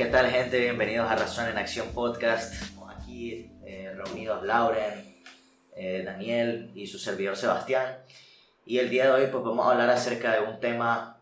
[0.00, 0.58] ¿qué tal gente?
[0.58, 2.54] Bienvenidos a Razón en Acción Podcast.
[2.54, 5.22] Estamos aquí eh, reunidos Lauren,
[5.76, 7.98] eh, Daniel y su servidor Sebastián.
[8.64, 11.18] Y el día de hoy pues vamos a hablar acerca de un tema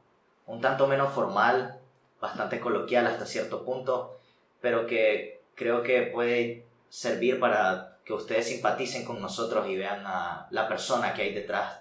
[0.47, 1.81] un tanto menos formal,
[2.21, 4.17] bastante coloquial hasta cierto punto,
[4.61, 10.47] pero que creo que puede servir para que ustedes simpaticen con nosotros y vean a
[10.53, 11.81] la persona que hay detrás.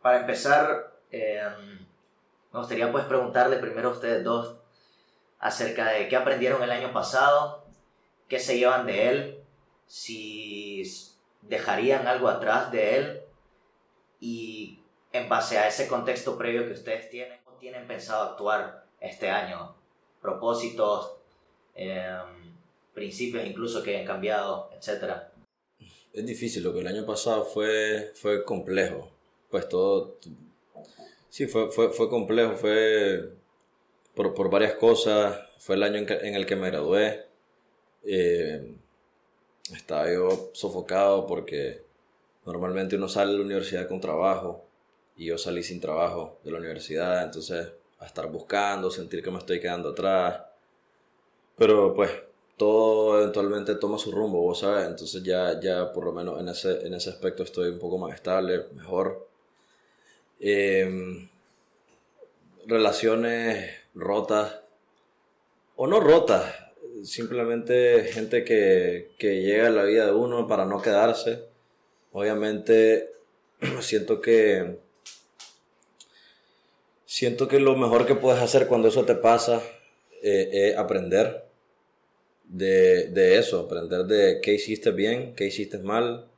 [0.00, 1.42] Para empezar, eh,
[2.50, 4.55] me gustaría pues preguntarle primero a ustedes dos
[5.46, 7.64] acerca de qué aprendieron el año pasado,
[8.28, 9.38] qué se llevan de él,
[9.86, 10.82] si
[11.42, 13.20] dejarían algo atrás de él
[14.18, 14.80] y
[15.12, 19.76] en base a ese contexto previo que ustedes tienen, ¿cómo tienen pensado actuar este año?
[20.20, 21.12] Propósitos,
[21.76, 22.56] em,
[22.92, 25.12] principios incluso que han cambiado, etc.
[26.12, 29.08] Es difícil, lo que el año pasado fue, fue complejo.
[29.48, 30.16] Pues todo...
[31.30, 33.30] Sí, fue, fue, fue complejo, fue
[34.16, 35.38] por, por varias cosas.
[35.58, 37.26] Fue el año en, el que me gradué.
[38.02, 38.74] Eh,
[39.74, 41.82] estaba yo sofocado porque
[42.44, 44.64] normalmente uno sale de la universidad con trabajo
[45.16, 49.38] y yo salí sin trabajo de la universidad, entonces a estar buscando, sentir que me
[49.38, 50.42] estoy quedando atrás.
[51.56, 52.10] Pero pues
[52.56, 56.86] todo eventualmente toma su rumbo, vos sabes, entonces ya, ya por lo menos en ese,
[56.86, 59.28] en ese aspecto estoy un poco más estable, mejor.
[60.38, 61.28] Eh,
[62.66, 64.60] relaciones rotas,
[65.74, 66.54] o no rotas,
[67.02, 71.44] simplemente gente que, que llega a la vida de uno para no quedarse.
[72.12, 73.10] Obviamente
[73.80, 74.78] siento que
[77.04, 79.62] siento que lo mejor que puedes hacer cuando eso te pasa
[80.22, 81.44] eh, es aprender
[82.44, 86.28] de, de, eso, aprender de qué hiciste bien, qué hiciste mal,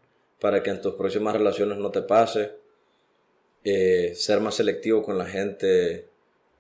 [0.41, 2.53] para que en tus próximas relaciones no te pase,
[3.65, 6.09] eh, ser más selectivo con la gente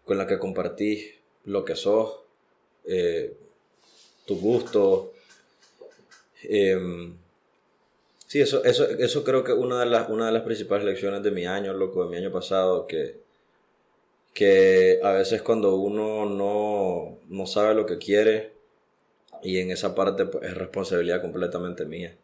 [0.08, 2.20] con la que compartís lo que sos,
[2.86, 3.36] eh,
[4.24, 5.12] tu gusto.
[6.44, 7.14] Em,
[8.26, 11.30] sí, eso, eso, eso creo que una de, las, una de las principales lecciones de
[11.30, 13.20] mi año, loco, de mi año pasado, que,
[14.32, 18.52] que a veces cuando uno no, no sabe lo que quiere,
[19.42, 22.16] y en esa parte pues, es responsabilidad completamente mía.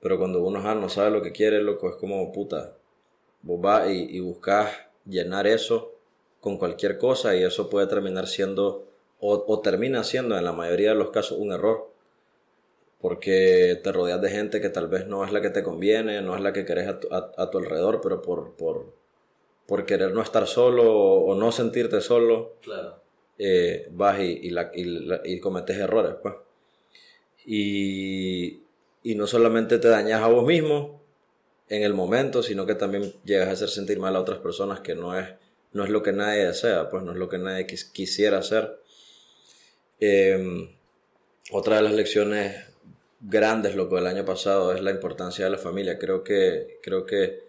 [0.00, 2.78] Pero cuando uno no sabe lo que quiere, loco, es como puta.
[3.42, 4.70] Vos vas y, y buscas
[5.04, 5.93] llenar eso
[6.44, 8.86] con cualquier cosa y eso puede terminar siendo
[9.18, 11.90] o, termina siendo en la mayoría de los casos un error
[13.00, 16.36] porque te rodeas de gente que tal vez no es la que te conviene, no
[16.36, 17.00] es la que querés a
[17.50, 18.92] tu, alrededor, pero por, por,
[19.66, 23.00] por, querer no estar solo o, no sentirte solo, claro.
[23.38, 24.70] Eh, vas y, y, la,
[25.24, 26.16] y, cometes errores.
[26.22, 26.34] Pues.
[27.46, 28.60] Y,
[29.02, 31.00] y no solamente te dañas a vos mismo
[31.68, 34.94] en el momento, sino que también llegas a hacer sentir mal a otras personas que
[34.94, 35.26] no es
[35.74, 38.80] no es lo que nadie desea, pues no es lo que nadie quisiera hacer.
[40.00, 40.70] Em,
[41.50, 42.64] otra de las lecciones
[43.20, 45.98] grandes, lo que el año pasado, es la importancia de la familia.
[45.98, 47.42] Creo que, creo que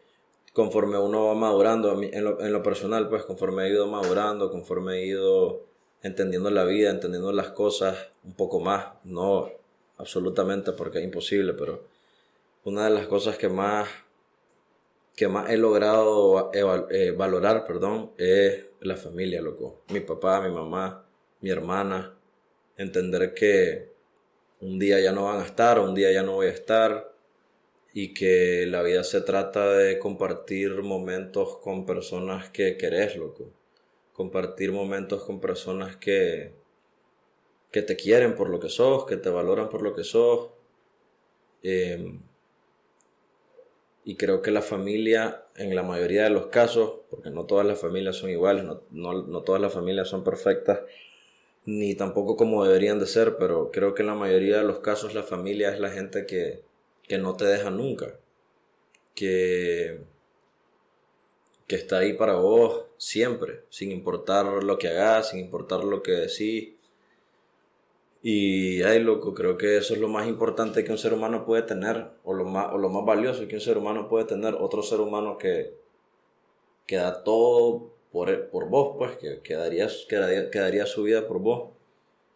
[0.54, 5.00] conforme uno va madurando, en lo, en lo personal, pues conforme he ido madurando, conforme
[5.00, 5.64] he ido
[6.02, 9.52] entendiendo la vida, entendiendo las cosas un poco más, no
[9.98, 11.84] absolutamente porque es imposible, pero
[12.64, 13.88] una de las cosas que más
[15.16, 19.84] que más he logrado eh, valorar, perdón, es la familia, loco.
[19.90, 21.06] Mi papá, mi mamá,
[21.40, 22.18] mi hermana.
[22.78, 23.94] Entender que
[24.60, 27.14] un día ya no van a estar, un día ya no voy a estar.
[27.94, 33.54] Y que la vida se trata de compartir momentos con personas que querés, loco.
[34.12, 36.54] Compartir momentos con personas que,
[37.72, 40.50] que te quieren por lo que sos, que te valoran por lo que sos.
[41.64, 42.20] Eh,
[44.08, 47.82] y creo que la familia, en la mayoría de los casos, porque no todas las
[47.82, 50.82] familias son iguales, no, no, todas las familias son perfectas,
[51.66, 55.16] ni tampoco como deberían de ser, pero creo que en la mayoría de los casos
[55.16, 56.62] la familia es la gente que,
[57.08, 58.20] que no te deja nunca,
[59.16, 60.02] que,
[61.66, 66.12] que está ahí para vos siempre, sin importar lo que hagas, sin importar lo que
[66.12, 66.75] decís,
[68.28, 71.62] y, ay, loco, creo que eso es lo más importante que un ser humano puede
[71.62, 74.82] tener, o lo más, o lo más valioso que un ser humano puede tener, otro
[74.82, 75.76] ser humano que,
[76.88, 81.70] que da todo por, por vos, pues, que, que, daría, que, su vida por vos,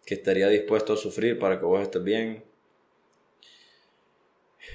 [0.05, 2.43] que estaría dispuesto a sufrir para que vos estés bien.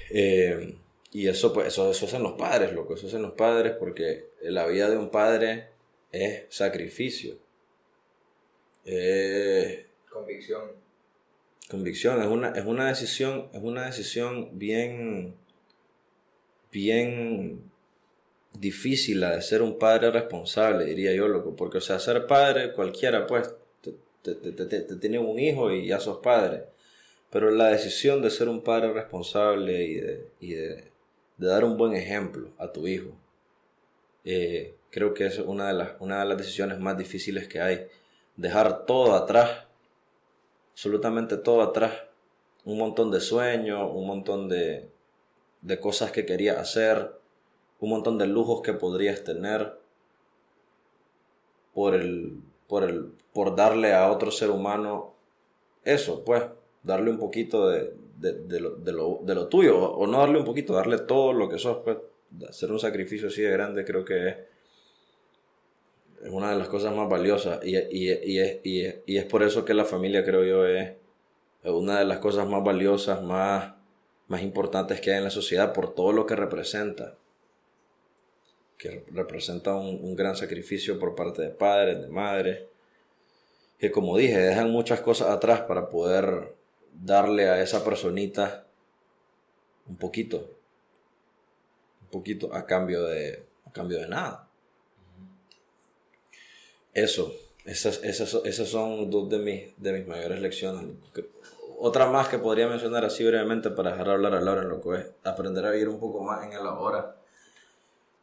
[0.09, 0.75] Eh,
[1.13, 4.67] y eso, pues, eso, eso hacen los padres, loco, eso hacen los padres porque la
[4.67, 5.69] vida de un padre
[6.11, 7.37] es sacrificio.
[10.09, 10.84] Convicción
[11.69, 15.35] Convicción, es una, es una decisión, es una decisión bien,
[16.71, 17.71] bien
[18.53, 22.73] difícil la de ser un padre responsable, diría yo, loco, porque o sea, ser padre
[22.73, 23.93] cualquiera, pues, te,
[24.35, 26.65] te, te, te, un hijo y ya sos padre.
[27.31, 30.91] Pero la decisión de ser un padre responsable y de, y de,
[31.37, 33.17] de dar un buen ejemplo a tu hijo,
[34.23, 37.87] eh, creo que es una de, las, una de las decisiones más difíciles que hay.
[38.37, 39.64] Dejar todo atrás,
[40.75, 41.93] absolutamente todo atrás.
[42.65, 44.89] Un montón de sueños, un montón de,
[45.61, 47.11] de cosas que querías hacer,
[47.79, 49.77] un montón de lujos que podrías tener
[51.73, 55.13] por el, por el, por darle a otro ser humano
[55.85, 56.43] eso, pues,
[56.83, 60.39] darle un poquito de, de, de, lo, de, lo, de lo tuyo, o no darle
[60.39, 61.97] un poquito, darle todo lo que sos, pues,
[62.49, 64.35] hacer un sacrificio así de grande creo que es,
[66.23, 67.59] es una de las cosas más valiosas.
[67.63, 70.93] Y, y, y, es, y, y es por eso que la familia creo yo es
[71.63, 73.73] una de las cosas más valiosas, más,
[74.27, 77.15] más importantes que hay en la sociedad por todo lo que representa.
[78.77, 82.63] Que representa un, un, gran sacrificio por parte de padres, de madres,
[83.79, 86.53] que como dije, dejan muchas cosas atrás para poder
[86.93, 88.65] darle a esa personita
[89.87, 90.49] un poquito,
[92.01, 94.44] un poquito a cambio de, a cambio de nada.
[96.95, 100.95] Eso, esas, esas, esas son dos de mis, de mis mayores lecciones.
[101.77, 104.95] Otra más que podría mencionar así brevemente para dejar hablar a Laura en lo que
[104.95, 107.17] es aprender a vivir un poco más en el ahora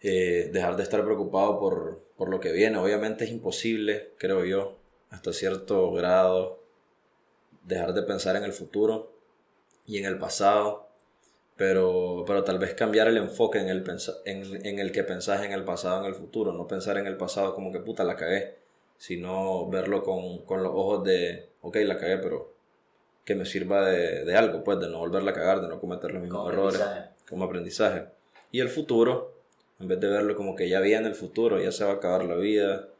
[0.00, 2.78] eh, dejar de estar preocupado por, por lo que viene.
[2.78, 4.78] Obviamente es imposible, creo yo,
[5.10, 6.62] hasta cierto grado,
[7.64, 9.12] dejar de pensar en el futuro
[9.86, 10.88] y en el pasado,
[11.56, 13.84] pero, pero tal vez cambiar el enfoque en el,
[14.24, 17.18] en, en el que pensás en el pasado, en el futuro, no pensar en el
[17.18, 18.61] pasado como que puta la cagué,
[19.02, 22.52] sino verlo con, con los ojos de, ok, la cagué, pero
[23.24, 26.12] que me sirva de, de algo, pues, de no volverla a cagar, de no cometer
[26.12, 26.80] los mismos como errores,
[27.28, 28.04] como aprendizaje.
[28.52, 29.34] Y el futuro,
[29.80, 32.24] en vez de verlo como que ya viene el futuro, ya se va a acabar
[32.24, 32.90] la vida,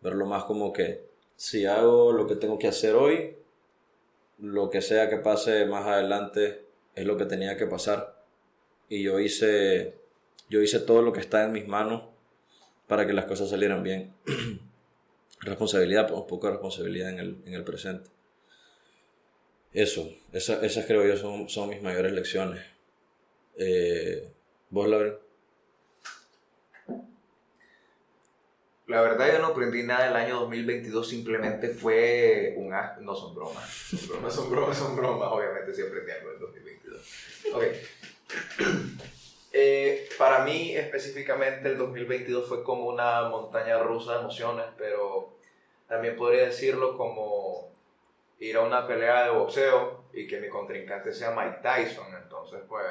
[0.00, 1.02] verlo más como que
[1.34, 3.34] si hago lo que tengo que hacer hoy,
[4.38, 8.22] lo que sea que pase más adelante es lo que tenía que pasar.
[8.88, 9.96] Y yo hice,
[10.48, 12.04] yo hice todo lo que está en mis manos
[12.86, 14.14] para que las cosas salieran bien.
[15.48, 18.10] responsabilidad, poco de responsabilidad en el, en el presente.
[19.72, 22.64] Eso, esas, creo yo son, son mis mayores lecciones.
[23.56, 24.32] Eh,
[24.70, 25.14] ¿Vos, Lauren?
[28.86, 32.70] La verdad yo no aprendí nada el año 2022, simplemente fue un.
[33.00, 35.28] No son bromas, son bromas, son bromas, son bromas.
[35.30, 37.02] Obviamente sí aprendí algo en 2022.
[37.52, 37.64] Ok.
[39.52, 45.37] Eh, para mí específicamente el 2022 fue como una montaña rusa de emociones, pero
[45.88, 47.68] también podría decirlo como
[48.38, 52.06] ir a una pelea de boxeo y que mi contrincante sea Mike Tyson.
[52.22, 52.84] Entonces pues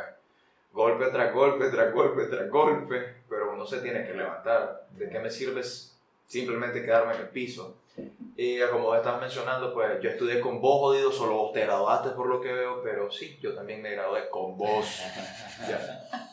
[0.73, 4.87] golpe tras golpe, tras golpe, tras golpe, pero uno se tiene que levantar.
[4.91, 5.61] ¿De qué me sirve
[6.25, 7.77] simplemente quedarme en el piso?
[8.35, 12.27] Y como estás mencionando, pues yo estudié con vos, jodido, solo vos te graduaste por
[12.27, 15.01] lo que veo, pero sí, yo también me gradué con vos.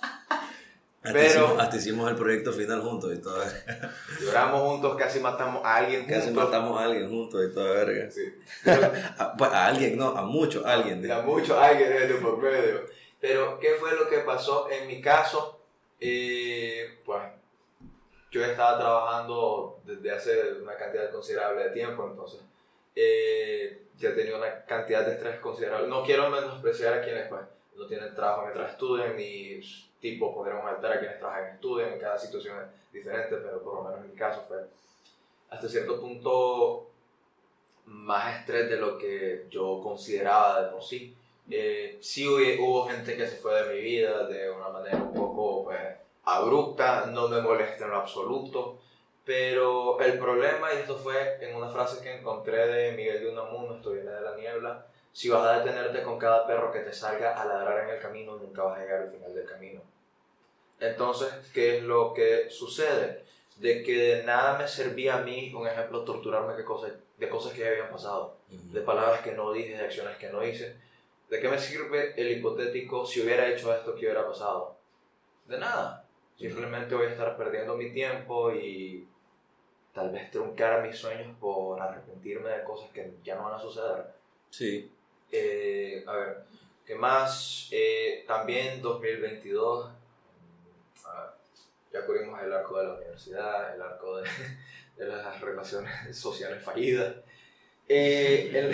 [1.04, 3.44] Hasta, pero, hicimos, hasta hicimos el proyecto final juntos y todo.
[4.22, 8.10] Lloramos juntos, casi matamos a alguien Casi matamos a alguien juntos y toda verga.
[8.10, 8.34] Sí.
[9.18, 11.10] a, pues, a alguien, no, a muchos, alguien.
[11.12, 12.86] A muchos, alguien de por medio.
[13.20, 15.60] Pero, ¿qué fue lo que pasó en mi caso?
[16.00, 17.20] Eh, pues,
[18.30, 22.40] yo estaba trabajando desde hace una cantidad considerable de tiempo, entonces
[22.96, 25.86] eh, ya tenía una cantidad de estrés considerable.
[25.86, 27.42] No quiero menospreciar a quienes pues,
[27.76, 29.60] no tienen trabajo mientras estudian, ni
[30.04, 33.84] tipo podríamos altar a quienes trabajan estudian, en cada situación es diferente, pero por lo
[33.84, 34.58] menos en mi caso fue
[35.48, 36.90] hasta cierto punto
[37.86, 41.16] más estrés de lo que yo consideraba de por sí.
[41.50, 45.64] Eh, sí hubo, gente que se fue de mi vida de una manera un poco
[45.64, 45.80] pues,
[46.24, 48.76] abrupta, no me molesta en lo absoluto,
[49.24, 53.76] pero el problema, y esto fue en una frase que encontré de Miguel de Unamuno,
[53.76, 57.40] esto viene de la niebla, si vas a detenerte con cada perro que te salga
[57.40, 59.93] a ladrar en el camino, nunca vas a llegar al final del camino.
[60.90, 63.24] Entonces, ¿qué es lo que sucede?
[63.56, 67.52] De que de nada me servía a mí, un ejemplo, torturarme de cosas, de cosas
[67.52, 70.76] que habían pasado, de palabras que no dije, de acciones que no hice
[71.28, 74.76] ¿De qué me sirve el hipotético si hubiera hecho esto, qué hubiera pasado?
[75.48, 76.06] De nada.
[76.36, 79.06] Simplemente voy a estar perdiendo mi tiempo y
[79.92, 84.04] tal vez truncar mis sueños por arrepentirme de cosas que ya no van a suceder.
[84.50, 84.90] Sí.
[85.32, 86.36] Eh, a ver,
[86.84, 87.68] ¿qué más?
[87.72, 89.90] Eh, también 2022,
[91.94, 94.28] ya cubrimos el arco de la universidad, el arco de,
[94.96, 97.14] de las relaciones sociales fallidas.
[97.88, 98.72] Eh,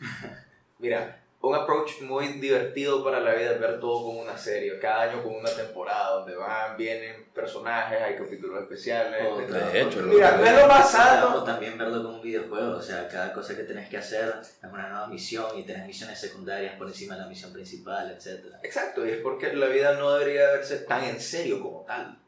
[0.78, 5.04] mira, un approach muy divertido para la vida es ver todo como una serie, cada
[5.10, 9.26] año como una temporada donde van vienen personajes, hay capítulos especiales.
[9.26, 9.50] O- etc.
[9.72, 11.42] de hecho, mira, no es lo más O sano.
[11.44, 14.88] también verlo como un videojuego, o sea, cada cosa que tenés que hacer es una
[14.88, 18.44] nueva misión y tenés misiones secundarias por encima de la misión principal, etc.
[18.62, 22.18] Exacto, y es porque la vida no debería verse tan en serio como tal,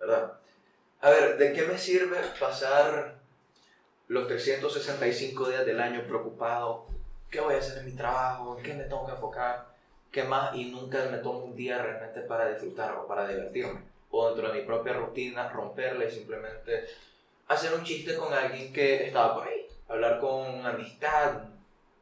[0.00, 0.32] ¿verdad?
[1.02, 3.18] A ver, ¿de qué me sirve pasar
[4.08, 6.86] los 365 días del año preocupado?
[7.30, 8.56] ¿Qué voy a hacer en mi trabajo?
[8.56, 9.68] ¿En qué me tengo que enfocar?
[10.10, 10.54] ¿Qué más?
[10.54, 13.82] Y nunca me tomo un día realmente para disfrutar o para divertirme.
[14.10, 16.86] O dentro de mi propia rutina, romperla y simplemente
[17.48, 19.66] hacer un chiste con alguien que estaba por ahí.
[19.88, 21.42] Hablar con una amistad,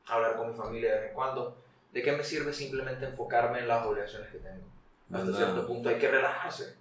[0.07, 1.57] hablar con mi familia de vez en cuando.
[1.93, 4.67] ¿De qué me sirve simplemente enfocarme en las obligaciones que tengo?
[5.13, 5.39] Hasta Verdad.
[5.39, 6.75] cierto punto hay que relajarse.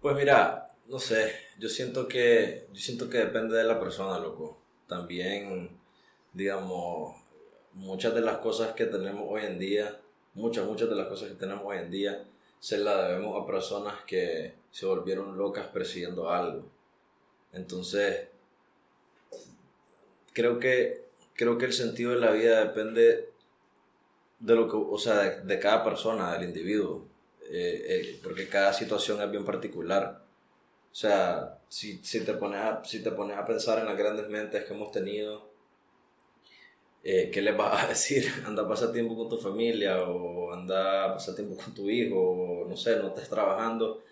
[0.00, 4.58] Pues mira, no sé, yo siento que yo siento que depende de la persona, loco.
[4.86, 5.70] También,
[6.32, 7.16] digamos,
[7.74, 10.00] muchas de las cosas que tenemos hoy en día,
[10.34, 12.24] muchas, muchas de las cosas que tenemos hoy en día,
[12.60, 16.64] se las debemos a personas que se volvieron locas persiguiendo algo.
[17.52, 18.28] Entonces,
[20.32, 21.04] creo que,
[21.34, 23.28] creo que el sentido de la vida depende
[24.38, 27.06] de lo que, o sea, de, cada persona, del individuo.
[27.50, 30.22] Eh, eh, porque cada situación es bien particular.
[30.90, 34.28] O sea, si, si, te pones a, si te pones a pensar en las grandes
[34.28, 35.53] mentes que hemos tenido,
[37.04, 38.24] eh, ¿qué les vas a decir?
[38.46, 42.64] Anda a pasar tiempo con tu familia o anda a pasar tiempo con tu hijo
[42.68, 44.02] no sé, no estés trabajando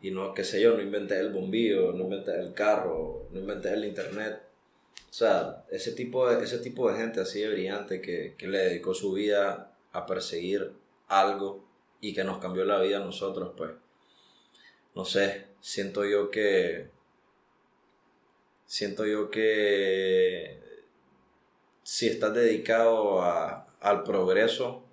[0.00, 3.72] y no, qué sé yo, no inventes el bombillo, no inventes el carro, no inventes
[3.72, 4.40] el internet.
[5.10, 8.58] O sea, ese tipo de, ese tipo de gente así de brillante que, que le
[8.58, 10.72] dedicó su vida a perseguir
[11.08, 11.64] algo
[12.00, 13.72] y que nos cambió la vida a nosotros, pues,
[14.94, 16.90] no sé, siento yo que,
[18.66, 20.67] siento yo que
[21.92, 24.84] si estás dedicado a, al progreso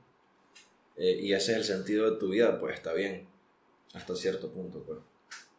[0.98, 3.28] eh, y ese es el sentido de tu vida, pues está bien,
[3.94, 5.00] hasta cierto punto, pues.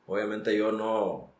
[0.07, 1.33] Obviamente yo no,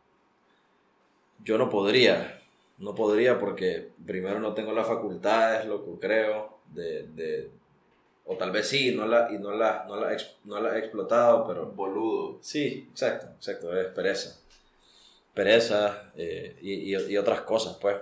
[1.43, 2.41] yo no podría,
[2.77, 7.51] no podría porque primero no tengo las facultades, lo que creo, de, de
[8.25, 11.47] o tal vez sí, no la, y no la, no la, no la he explotado,
[11.47, 12.39] pero Boludo.
[12.41, 14.39] Sí, exacto, exacto, es pereza.
[15.33, 17.97] Pereza eh, y, y- y otras cosas, pues.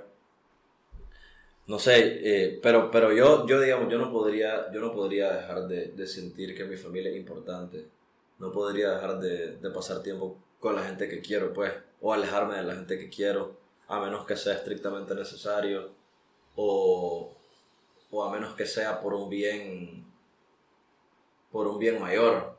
[1.68, 5.68] No sé, eh, pero, pero yo, yo, digamos, yo no podría, yo no podría dejar
[5.68, 7.88] de, de sentir que mi familia es importante.
[8.38, 12.56] No podría dejar de, de pasar tiempo con la gente que quiero, pues, o alejarme
[12.58, 13.58] de la gente que quiero,
[13.88, 15.92] a menos que sea estrictamente necesario,
[16.56, 17.34] o,
[18.12, 20.06] o a menos que sea por un bien,
[21.52, 22.56] por un bien mayor.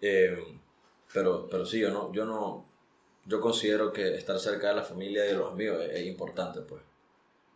[0.00, 0.36] Eh,
[1.12, 2.66] pero, pero sí, yo no, yo no,
[3.24, 6.60] yo considero que estar cerca de la familia y de los amigos es, es importante,
[6.62, 6.82] pues,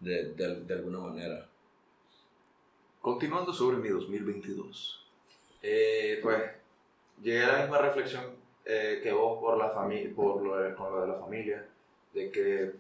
[0.00, 1.47] de, de, de alguna manera.
[3.00, 5.07] Continuando sobre mi 2022.
[5.62, 6.43] Eh, pues
[7.23, 8.25] llegué a la misma reflexión
[8.64, 11.64] eh, que vos por, la familia por lo de, con lo de la familia,
[12.12, 12.73] de que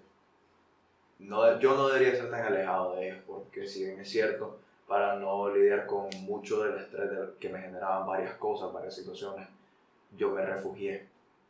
[1.20, 5.16] no, yo no debería ser tan alejado de ellos, porque si bien es cierto, para
[5.16, 7.10] no lidiar con mucho del estrés
[7.40, 9.48] que me generaban varias cosas, varias situaciones,
[10.16, 11.06] yo me refugié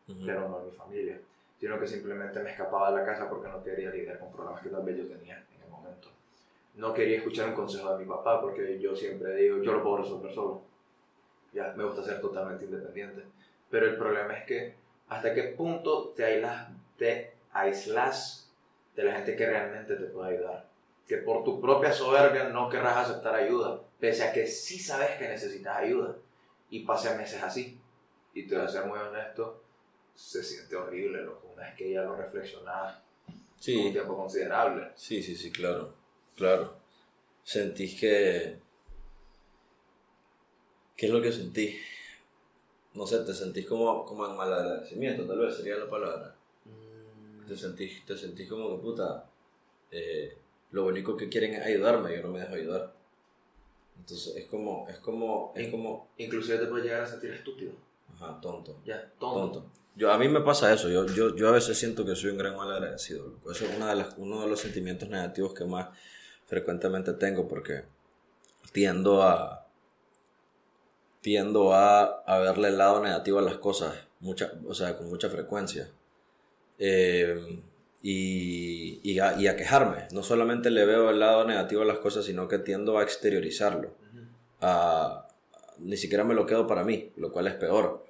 [0.08, 0.24] Ujú.
[0.24, 1.20] pero no en mi familia,
[1.60, 4.70] sino que simplemente me escapaba de la casa porque no quería lidiar con problemas que
[4.70, 5.44] tal vez yo tenía
[6.74, 9.98] No quería escuchar un consejo de mi papá porque yo siempre digo, yo lo puedo
[9.98, 10.62] resolver solo.
[11.52, 13.24] Ya, me gusta ser totalmente independiente.
[13.68, 14.74] Pero el problema es que
[15.08, 18.50] hasta qué punto te aislas, te aislas
[18.94, 20.66] de la gente que realmente te puede ayudar.
[21.06, 25.28] Que por tu propia soberbia no querrás aceptar ayuda, pese a que sí sabes que
[25.28, 26.14] necesitas ayuda.
[26.70, 27.80] Y pasé meses así.
[28.34, 29.62] Y te voy a ser muy honesto,
[30.14, 31.50] se siente horrible, loco.
[31.54, 32.98] Una vez que ya lo reflexionás
[33.72, 34.92] por un Sí, tiempo considerable.
[34.94, 35.94] sí, sí, sí, claro,
[36.36, 36.74] claro.
[37.42, 38.58] Sentís que...
[40.96, 41.78] ¿Qué es lo que sentí?
[42.94, 46.34] No sé, te sentís como, como en mal agradecimiento, tal vez sería la palabra.
[47.46, 49.30] Te sentís, te sentís como que puta,
[49.90, 50.36] eh,
[50.72, 52.92] lo único que quieren es ayudarme, yo no me dejo ayudar.
[53.98, 57.72] Entonces es como, es como, es como, Inclusive te puedes llegar a sentir estúpido.
[58.14, 59.60] Ajá, tonto, Ya, tonto.
[59.60, 59.72] tonto.
[59.96, 62.38] Yo, a mí me pasa eso, yo, yo, yo a veces siento que soy un
[62.38, 63.34] gran mal agradecido.
[63.50, 65.88] Eso es una de las, uno de los sentimientos negativos que más
[66.46, 67.82] frecuentemente tengo porque
[68.72, 69.66] tiendo a,
[71.20, 75.28] tiendo a, a verle el lado negativo a las cosas, mucha, o sea, con mucha
[75.28, 75.90] frecuencia.
[76.78, 77.60] Eh,
[78.02, 80.06] y, y, a, y a quejarme.
[80.12, 83.88] No solamente le veo el lado negativo a las cosas, sino que tiendo a exteriorizarlo.
[83.88, 84.20] Ujú.
[84.60, 85.24] A-
[85.80, 88.04] ni siquiera me lo quedo para mí, lo cual es peor.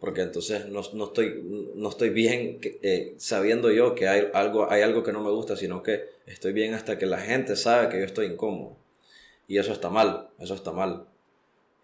[0.00, 1.42] Porque entonces no, no estoy,
[1.74, 5.56] no estoy bien eh, sabiendo yo que hay algo, hay algo que no me gusta,
[5.56, 8.76] sino que estoy bien hasta que la gente sabe que yo estoy incómodo.
[9.48, 11.06] Y eso está mal, eso está mal.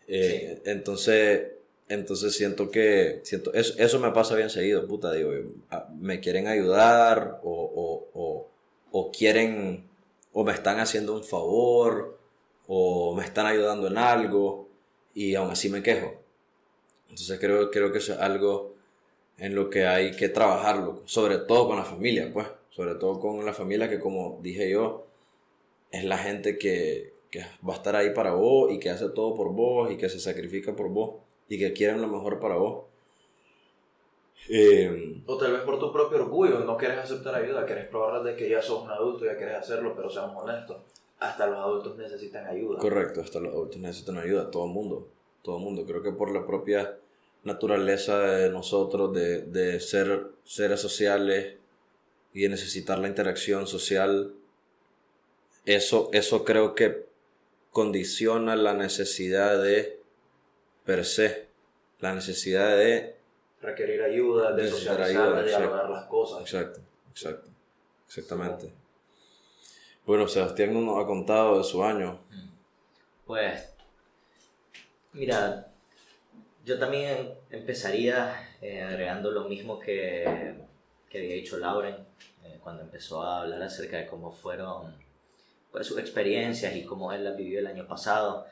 [0.08, 1.48] Eh, Entonces,
[1.88, 5.30] Entonces siento que, siento, eso, eso me pasa bien seguido, puta, digo,
[5.70, 8.48] ah, me quieren ayudar o, o, o,
[8.92, 9.84] o quieren,
[10.32, 12.18] o me están haciendo un favor,
[12.66, 14.68] o me están ayudando en algo,
[15.14, 16.14] y aún así me quejo.
[17.08, 18.74] Entonces creo, creo que eso es algo
[19.38, 23.44] en lo que hay que trabajarlo, sobre todo con la familia, pues, sobre todo con
[23.44, 25.06] la familia que como dije yo,
[25.90, 29.34] es la gente que, que va a estar ahí para vos y que hace todo
[29.34, 31.16] por vos y que se sacrifica por vos
[31.48, 32.84] y que quieren lo mejor para vos.
[34.48, 38.34] Eh, O tal vez por tu propio orgullo, no quieres aceptar ayuda, quieres probar de
[38.36, 40.78] que ya sos un adulto, ya quieres hacerlo, pero seamos honestos.
[41.22, 42.78] Hasta los adultos necesitan ayuda.
[42.78, 45.08] correcto, hasta los adultos necesitan ayuda, todo el mundo,
[45.42, 45.84] todo el mundo.
[45.86, 46.98] Creo que por la propia
[47.44, 51.56] naturaleza de nosotros, de, de ser seres sociales
[52.32, 54.34] y de necesitar la interacción social,
[55.64, 57.06] eso, eso creo que
[57.70, 60.00] condiciona la necesidad de
[60.84, 61.46] per se,
[62.00, 63.16] la necesidad de
[63.60, 66.40] Requerir ayuda, de socializar, ayuda, de dialogar las cosas.
[66.40, 67.48] Exacto, exacto,
[68.08, 68.81] exactamente.
[70.04, 72.18] Bueno, Sebastián no nos ha contado de su año.
[73.24, 73.72] Pues,
[75.12, 75.68] mira,
[76.64, 80.54] yo también empezaría eh, agregando lo mismo que,
[81.08, 81.96] que había dicho Lauren
[82.44, 84.92] eh, cuando empezó a hablar acerca de cómo fueron
[85.70, 88.46] pues, sus experiencias y cómo él las vivió el año pasado.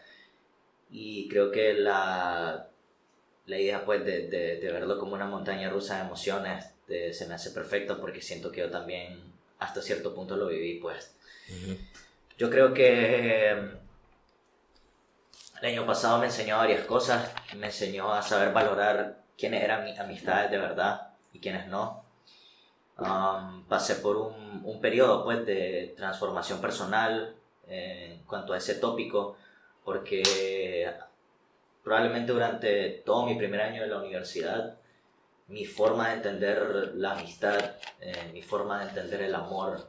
[0.88, 2.68] Y creo que la,
[3.46, 6.66] la idea pues, de, de, verlo como una montaña rusa de emociones
[7.12, 11.14] se me hace perfecto porque siento que yo también hasta cierto punto lo viví pues
[12.38, 13.70] yo creo que eh,
[15.60, 17.32] el año pasado me enseñó varias cosas.
[17.56, 22.04] Me enseñó a saber valorar quiénes eran mis amistades de verdad y quiénes no.
[22.98, 27.34] Um, pasé por un, un periodo pues, de transformación personal
[27.66, 29.36] eh, en cuanto a ese tópico,
[29.84, 30.90] porque
[31.82, 34.76] probablemente durante todo mi primer año de la universidad,
[35.48, 37.58] mi forma de entender la amistad,
[38.00, 39.88] eh, mi forma de entender el amor,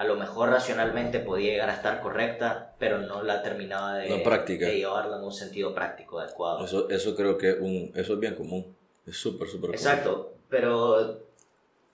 [0.00, 4.64] a lo mejor racionalmente podía llegar a estar correcta, pero no la terminaba de, práctica.
[4.66, 6.64] de llevarla en un sentido práctico adecuado.
[6.64, 8.74] Eso, eso creo que un, eso es bien común.
[9.06, 9.74] Es súper, súper común.
[9.74, 10.98] Exacto, pero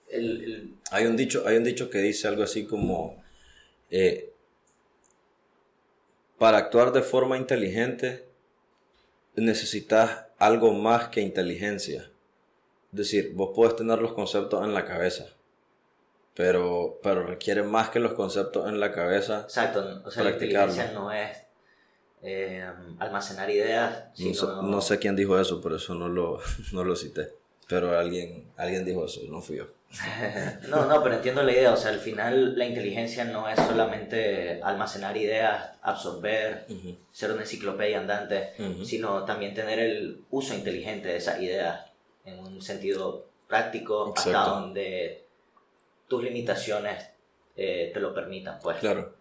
[0.09, 3.21] el, el- Hay un dicho, hay un dicho que dice algo así como
[3.91, 4.31] eh,
[6.39, 8.25] para actuar de forma inteligente
[9.35, 12.09] necesitas algo más que inteligencia.
[12.93, 15.27] Es decir, vos puedes tener los conceptos en la cabeza,
[16.37, 19.41] pero, pero requiere más que los conceptos en la cabeza.
[19.43, 21.37] exacto, o sea, la inteligencia no es
[22.23, 22.65] eh,
[22.99, 24.63] almacenar ideas, No sé, sino...
[24.63, 26.41] no sé quién dijo eso, por eso no lo,
[26.73, 27.33] no lo cité.
[27.69, 29.67] Pero alguien, alguien dijo eso, no fui yo.
[30.69, 31.73] No, no, pero entiendo la idea.
[31.73, 37.43] O sea, al final la inteligencia no es solamente almacenar ideas, absorber, Ujú, ser una
[37.43, 38.85] enciclopedia andante, ujú.
[38.85, 41.87] sino también tener el uso inteligente de esas ideas
[42.25, 44.51] en un sentido práctico hasta Exacto.
[44.61, 45.26] donde
[46.09, 47.05] tus limitaciones
[47.57, 48.79] eh, te lo permitan, pues.
[48.79, 49.15] Claro.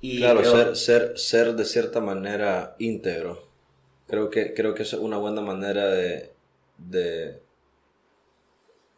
[0.00, 3.48] Y Claro, creo- ser, ser, ser de cierta manera íntegro.
[4.06, 6.32] Creo que, creo que es una buena manera de,
[6.78, 7.40] de,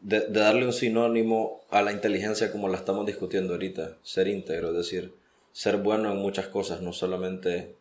[0.01, 3.97] de, de darle un sinónimo a la inteligencia como la estamos discutiendo ahorita.
[4.03, 5.15] Ser íntegro, es decir,
[5.53, 7.75] ser bueno en muchas cosas, no solamente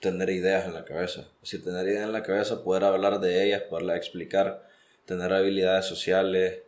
[0.00, 1.20] tener ideas en la cabeza.
[1.42, 4.66] Es decir, tener ideas en la cabeza, poder hablar de ellas, poderlas explicar,
[5.04, 6.62] tener habilidades sociales,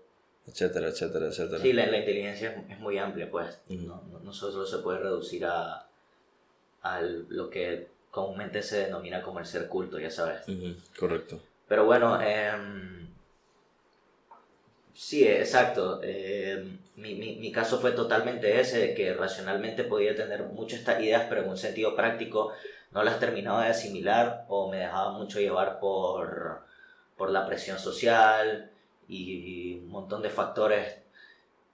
[0.47, 1.63] etcétera, etcétera, etcétera.
[1.63, 3.59] Sí, la, la inteligencia es, muy amplia, pues.
[3.69, 5.87] No, no, no solo se puede reducir a,
[6.83, 10.43] a lo que comúnmente se denomina como el ser culto, ya sabes.
[10.99, 11.41] Correcto.
[11.69, 13.07] Pero bueno, em,
[14.93, 16.01] sí, exacto.
[16.03, 21.01] em, mi, mi, mi caso fue totalmente ese, de que racionalmente podía tener muchas estas
[21.01, 22.53] ideas, pero en un sentido práctico
[22.91, 26.61] no las terminaba de asimilar o me dejaba mucho llevar por,
[27.17, 28.72] por la presión social
[29.13, 30.97] y un montón de factores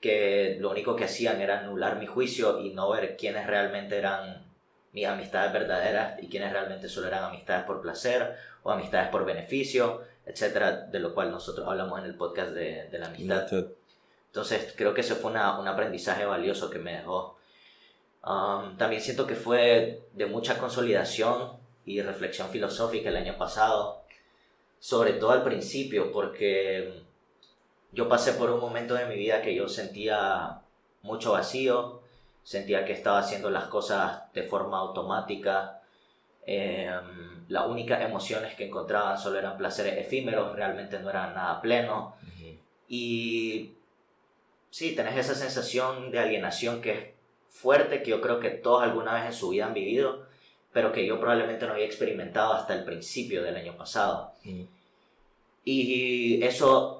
[0.00, 4.46] que lo único que hacían era anular mi juicio y no ver quiénes realmente eran
[4.92, 10.02] mis amistades verdaderas y quiénes realmente solo eran amistades por placer o amistades por beneficio,
[10.24, 13.46] etcétera, de lo cual nosotros hablamos en el podcast de, de la amistad.
[14.26, 17.36] Entonces creo que eso fue una- un aprendizaje valioso que me dejó.
[18.24, 21.52] Um, también siento que fue de mucha consolidación
[21.86, 24.02] y reflexión filosófica el año pasado,
[24.80, 27.02] sobre todo al principio, porque
[27.92, 30.60] yo pasé por un momento de mi vida que yo sentía
[31.02, 32.00] mucho vacío,
[32.42, 35.80] sentía que estaba haciendo las cosas de forma automática,
[36.46, 42.16] em, las únicas emociones que encontraba solo eran placeres efímeros, realmente no eran nada pleno.
[42.88, 43.74] Y
[44.70, 47.06] sí, tenés esa sensación de alienación que es
[47.50, 50.28] fuerte, que yo creo que todos alguna vez en su vida han vivido
[50.72, 54.32] pero que yo probablemente no había experimentado hasta el principio del año pasado.
[55.64, 56.97] Y eso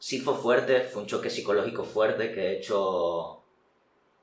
[0.00, 3.42] sí fue fuerte, fue un choque psicológico fuerte que de hecho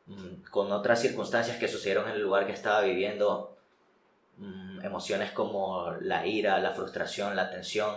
[0.07, 3.55] mm, con otras circunstancias que sucedieron en el lugar que estaba viviendo,
[4.37, 7.95] mm, emociones como la ira, la frustración, la tensión,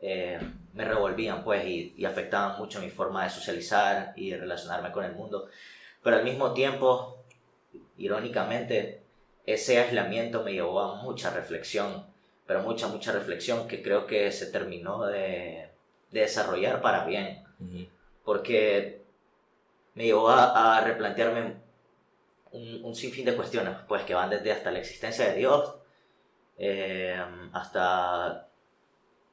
[0.00, 0.38] eh,
[0.72, 5.04] me revolvían pues y, y, afectaban mucho mi forma de socializar y de relacionarme con
[5.04, 5.48] el mundo.
[6.02, 7.24] Pero al mismo tiempo,
[7.98, 9.02] irónicamente,
[9.46, 12.06] ese aislamiento me llevó a mucha reflexión,
[12.46, 15.69] pero mucha, mucha reflexión que creo que se terminó de,
[16.10, 17.44] de desarrollar para bien.
[18.24, 19.02] Porque
[19.94, 21.56] me llevó a, a replantearme
[22.52, 25.74] un, un, sinfín de cuestiones, pues que van desde hasta la existencia de Dios,
[26.58, 27.18] eh,
[27.52, 28.48] hasta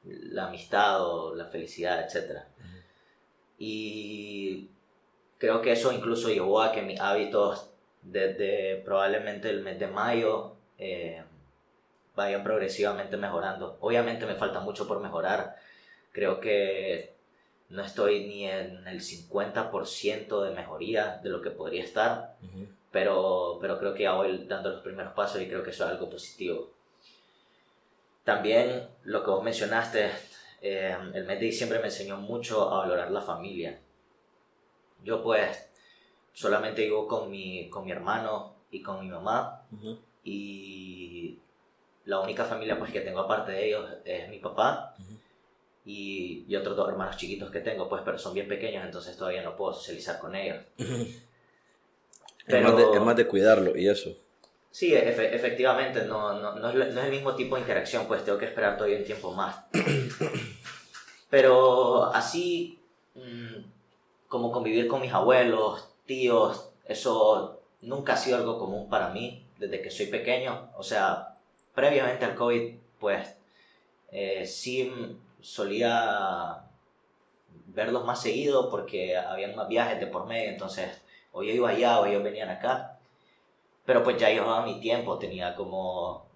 [0.04, 2.42] la amistad o la felicidad, etc.
[3.58, 4.70] Y
[5.38, 7.70] creo que eso incluso llevó a que mis hábitos
[8.02, 11.22] desde probablemente el mes de mayo eh,
[12.14, 13.76] vayan progresivamente mejorando.
[13.80, 15.56] Obviamente me falta mucho por mejorar.
[16.18, 17.14] Creo que
[17.68, 22.34] no estoy ni en el 50% de mejoría de lo que podría estar,
[22.90, 25.90] pero, pero creo que ya voy dando los primeros pasos y creo que eso es
[25.92, 26.72] algo positivo.
[28.24, 30.10] También lo que vos mencionaste,
[30.60, 33.78] eh, el mes de diciembre me enseñó mucho a valorar la familia.
[35.04, 35.70] Yo pues
[36.32, 39.62] solamente vivo con mi, con mi hermano y con mi mamá
[40.24, 41.38] y
[42.06, 44.96] la única familia pues que tengo aparte de ellos es mi papá
[45.88, 49.42] y, y, otros dos hermanos chiquitos que tengo pues pero son bien pequeños entonces todavía
[49.42, 50.58] no puedo socializar con ellos.
[50.76, 51.08] Pero,
[52.46, 54.14] es, más de, es más de cuidarlo y eso.
[54.70, 58.76] Sí, efectivamente, no, no, no, es, el mismo tipo de interacción, pues tengo que esperar
[58.76, 59.64] todavía un tiempo más.
[61.30, 62.78] Pero así,
[63.14, 63.64] mm,
[64.28, 69.80] como convivir con mis abuelos, tíos, eso nunca ha sido algo común para mí desde
[69.80, 70.70] que soy pequeño.
[70.76, 71.34] O sea,
[71.74, 73.26] previamente al COVID, pues
[74.12, 74.92] eh, sí
[75.40, 76.64] solía
[77.66, 82.00] verlos más seguido porque había más viajes de por medio, entonces o yo iba allá
[82.00, 82.98] o ellos venían acá.
[83.84, 86.26] Pero pues ya llevaba mi tiempo, tenía como,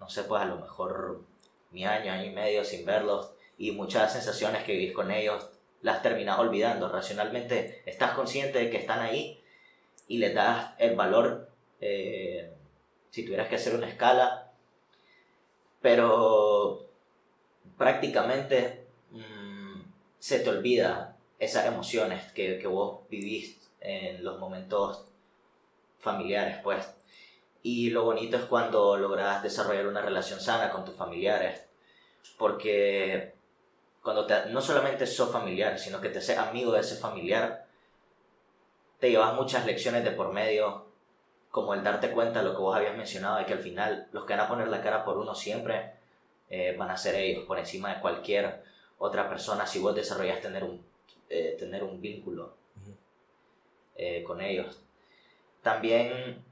[0.00, 1.22] no sé, pues a lo mejor
[1.70, 5.50] mi año, año y medio sin verlos y muchas sensaciones que vivís con ellos
[5.82, 6.88] las terminas olvidando.
[6.88, 9.42] Racionalmente estás consciente de que están ahí
[10.08, 12.54] y les das el valor eh,
[13.10, 14.52] si tuvieras que hacer una escala,
[15.82, 16.88] pero
[17.76, 19.80] prácticamente mmm,
[20.18, 25.04] se te olvida esas emociones que, que vos vivís en los momentos
[25.98, 26.94] familiares, pues.
[27.62, 31.66] Y lo bonito es cuando logras desarrollar una relación sana con tus familiares,
[32.38, 33.34] porque
[34.02, 37.66] cuando te, no solamente sos familiar, sino que te haces amigo de ese familiar,
[38.98, 40.86] te llevas muchas lecciones de por medio,
[41.50, 44.24] como el darte cuenta de lo que vos habías mencionado, de que al final los
[44.24, 45.92] que van a poner la cara por uno siempre
[46.50, 48.62] eh, van a ser ellos, por encima de cualquier
[48.98, 50.84] otra persona, si vos desarrollas tener un,
[51.28, 52.54] eh, tener un vínculo
[53.96, 54.84] eh, con ellos
[55.64, 56.44] también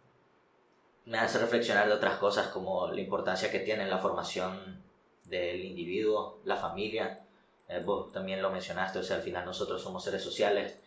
[1.04, 4.82] me hace reflexionar de otras cosas como la importancia que tiene la formación
[5.24, 7.20] del individuo, la familia.
[7.68, 10.82] Eh, vos también lo mencionaste, o sea, al final nosotros somos seres sociales.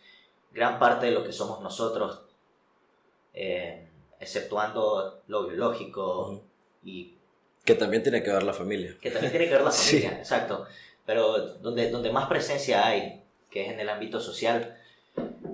[0.50, 2.22] Gran parte de lo que somos nosotros,
[3.32, 3.88] eh,
[4.20, 6.42] exceptuando lo biológico
[6.84, 7.15] y...
[7.66, 8.96] Que también tiene que ver la familia.
[9.00, 10.66] Que también tiene que ver la familia, exacto.
[11.04, 14.78] Pero donde, donde más presencia hay, que es en el ámbito social,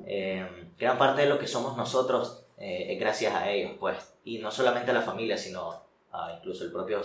[0.07, 0.47] eh,
[0.79, 3.97] gran parte de lo que somos nosotros eh, gracias a ellos, pues.
[4.25, 7.03] Y no solamente a la familia, sino a incluso el propio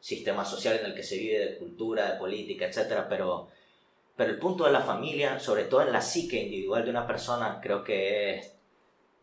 [0.00, 3.04] sistema social en el que se vive, de cultura, de política, etc.
[3.08, 3.48] Pero,
[4.16, 7.60] pero el punto de la familia, sobre todo en la psique individual de una persona,
[7.62, 8.55] creo que es,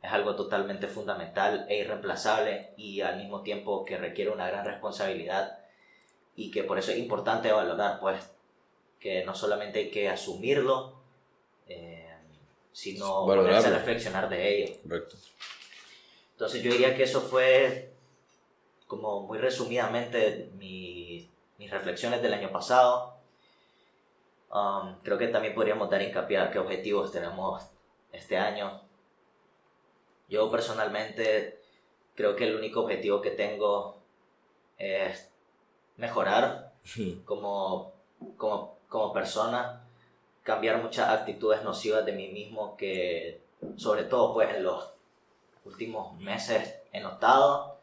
[0.03, 5.57] es algo totalmente fundamental e irreemplazable y al mismo tiempo que requiere una gran responsabilidad
[6.35, 8.21] y que por eso es importante valorar, pues,
[8.99, 10.99] que no solamente hay que asumirlo,
[11.67, 12.13] eh,
[12.73, 14.75] sino ponerse a reflexionar de ello.
[14.83, 15.15] Correcto.
[16.33, 17.93] Entonces yo diría que eso fue,
[18.87, 21.29] como muy resumidamente, mis
[21.71, 23.13] reflexiones del año pasado.
[24.51, 27.63] Um, creo que también podríamos dar hincapié a qué objetivos tenemos
[28.11, 28.82] este año.
[30.33, 31.59] Yo personalmente
[32.15, 34.01] creo que el único objetivo que tengo
[34.79, 35.29] es
[35.97, 36.73] mejorar
[37.25, 37.93] como,
[38.35, 39.83] como, como persona,
[40.41, 43.41] cambiar muchas actitudes nocivas de mí mismo que
[43.77, 44.83] sobre todo pues en los
[45.65, 47.77] últimos meses he notado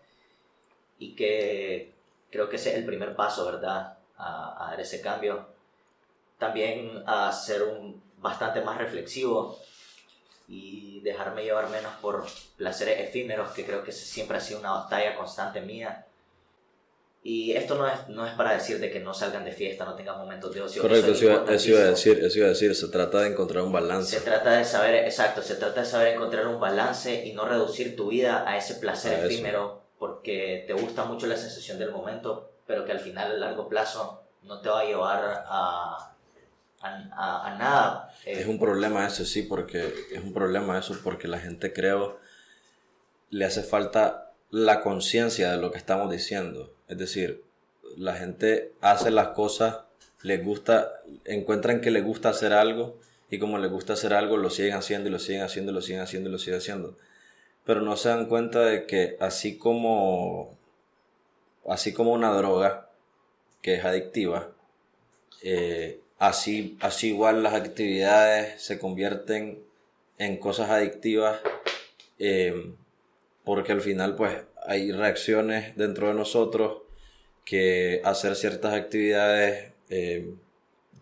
[0.99, 1.93] y que
[2.33, 3.97] creo que ese es el primer paso, ¿verdad?
[4.19, 5.47] A, dar ese cambio.
[6.37, 9.57] También a ser un, bastante más reflexivo
[10.51, 15.15] y dejarme llevar menos por placeres efímeros, que creo que siempre ha sido una batalla
[15.15, 16.07] constante mía.
[17.23, 19.95] Y esto no es, no es para decir de que no salgan de fiesta, no
[19.95, 20.83] tengan momentos de ocio.
[20.83, 23.29] Correcto, eso, es iba, eso iba a decir, eso iba a decir, se trata de
[23.29, 24.19] encontrar un balance.
[24.19, 27.95] Se trata de saber, exacto, se trata de saber encontrar un balance y no reducir
[27.95, 29.27] tu vida a ese placer A eso.
[29.27, 33.69] efímero porque te gusta mucho la sensación del momento, pero que al final a largo
[33.69, 36.17] plazo no te va a llevar a,
[36.81, 38.15] a, a- a nada.
[38.25, 42.19] Eh, Es un problema eso, sí, porque es un problema eso porque la gente creo
[43.31, 46.73] le hace falta la conciencia de lo que estamos diciendo.
[46.89, 47.45] Es decir,
[47.97, 49.81] la gente hace las cosas,
[50.23, 50.93] les gusta,
[51.25, 52.99] encuentran que les gusta hacer algo
[53.31, 55.83] y como les gusta hacer algo lo siguen haciendo y lo siguen haciendo y lo
[55.83, 56.97] siguen haciendo y lo siguen haciendo.
[57.65, 60.59] Pero no se dan cuenta de que así como
[61.69, 62.89] así como una droga
[63.63, 64.51] que es adictiva,
[65.43, 69.65] eh, así, así igual las actividades se convierten
[70.19, 71.41] en cosas adictivas
[72.19, 72.73] eh,
[73.43, 76.83] porque al final pues hay reacciones dentro de nosotros
[77.45, 80.35] que hacer ciertas actividades eh,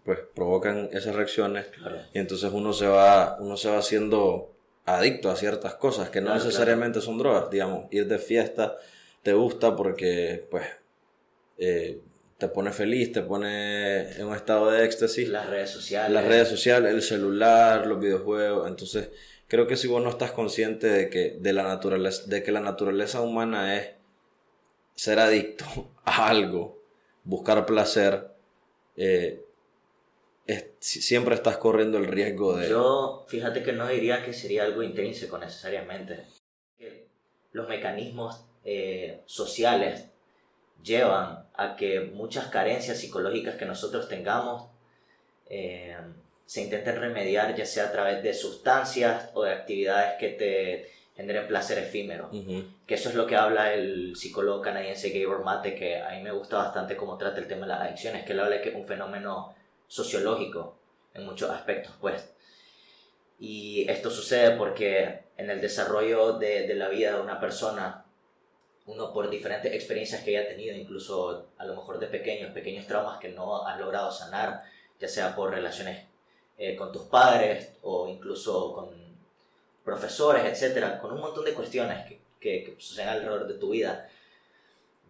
[0.05, 1.67] pues provocan esas reacciones.
[1.67, 1.99] Claro.
[2.15, 4.55] y entonces uno se va uno se va haciendo
[4.87, 7.51] adicto a ciertas cosas que no Claro, necesariamente son drogas.
[7.51, 8.77] Digamos ir de fiesta
[9.25, 10.65] te gusta porque pues
[11.59, 12.01] eh,
[12.39, 16.13] te pone feliz te pone en un estado de éxtasis Las redes sociales.
[16.13, 19.11] las redes sociales el celular los videojuegos entonces
[19.49, 22.61] creo que si vos no estás consciente de que de la naturaleza de que la
[22.61, 23.91] naturaleza humana es
[24.95, 25.65] ser adicto
[26.05, 26.81] a algo
[27.25, 28.29] buscar placer
[28.97, 29.43] eh,
[30.47, 34.83] es- siempre estás corriendo el riesgo de Yo, fíjate que no diría que sería algo
[34.83, 36.25] intrínseco necesariamente.
[37.53, 40.07] Los mecanismos eh, sociales
[40.83, 44.69] llevan a que muchas carencias psicológicas que nosotros tengamos
[45.51, 45.97] eh,
[46.47, 51.49] se intenten remediar ya sea a través de sustancias o de actividades que te generen
[51.49, 52.31] placer efímero.
[52.33, 52.65] Ujú.
[52.87, 56.31] Que eso es lo que habla el psicólogo canadiense Gabor Mate, que a mí me
[56.31, 58.77] gusta bastante cómo trata el tema de las adicciones, que él habla de que es
[58.77, 59.55] un fenómeno
[59.89, 60.79] sociológico
[61.15, 62.31] en muchos aspectos, pues.
[63.41, 68.05] Y esto sucede porque en el desarrollo de, de la vida de una persona,
[68.89, 73.19] uno por diferentes experiencias que haya tenido, incluso a lo mejor de pequeños, pequeños traumas
[73.19, 74.63] que no has logrado sanar,
[74.99, 76.07] ya sea por relaciones
[76.57, 78.89] eh, con tus padres o incluso con
[79.85, 84.09] profesores, etcétera, con un montón de cuestiones que, que, que suceden alrededor de tu vida,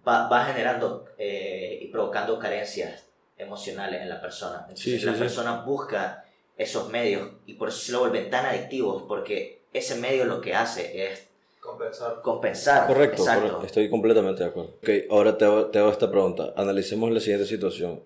[0.07, 4.59] va, va generando eh, y provocando carencias emocionales en la persona.
[4.63, 5.21] Entonces Sí, sí, la sí.
[5.21, 6.25] persona busca
[6.57, 10.55] esos medios y por eso se lo vuelven tan adictivos, porque ese medio lo que
[10.55, 11.28] hace es
[11.69, 12.23] Compensar.
[12.23, 12.87] compensar.
[12.87, 13.41] Correcto, Exacto.
[13.43, 14.71] correcto, estoy completamente de acuerdo.
[14.83, 16.53] Ok, ahora te hago, te hago esta pregunta.
[16.57, 18.03] Analicemos la siguiente situación.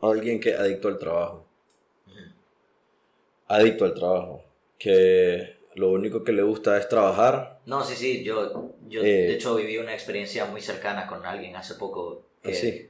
[0.00, 1.44] Alguien que es adicto al trabajo.
[3.48, 4.42] Adicto al trabajo.
[4.78, 7.60] Que lo único que le gusta es trabajar.
[7.66, 11.54] No, sí, sí, yo, yo Eh, de hecho viví una experiencia muy cercana con alguien
[11.56, 12.22] hace poco.
[12.42, 12.88] que- Así.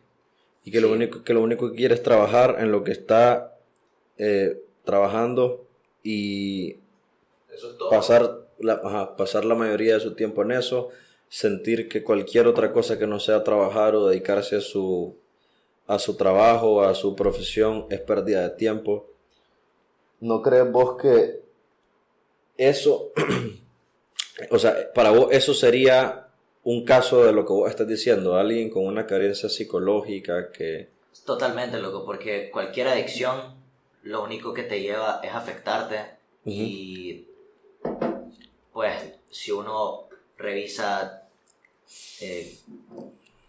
[0.65, 3.57] Y que, lo único, que lo único que quiere es trabajar en lo que está
[4.19, 5.67] eh, trabajando
[6.05, 6.77] y
[7.53, 7.91] Eso es todo.
[7.91, 10.91] pasar la, ajá, pasar la mayoría de su tiempo en eso,
[11.29, 15.17] sentir que cualquier otra cosa que no sea trabajar o dedicarse a su,
[15.87, 19.09] a su trabajo, a su profesión, es pérdida de tiempo.
[20.21, 21.41] ¿No crees vos que
[22.57, 23.13] eso,
[24.51, 26.29] o sea, para vos eso sería
[26.65, 28.37] un caso de lo que vos estás diciendo?
[28.37, 30.91] Alguien con una carencia psicológica que...
[31.25, 33.55] Totalmente, loco, porque cualquier adicción
[34.03, 35.97] lo único que te lleva es afectarte
[36.45, 37.27] y
[38.83, 41.23] pues si uno revisa
[42.21, 42.59] eh,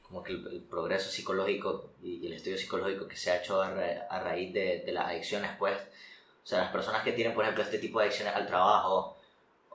[0.08, 3.72] como que el, el progreso psicológico y, el estudio psicológico que se ha hecho a,
[3.72, 7.44] ra- a raíz de, de las adicciones, pues, o sea, las personas que tienen, por
[7.46, 9.18] ejemplo, este tipo de adicciones al trabajo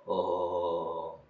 [0.05, 1.21] o,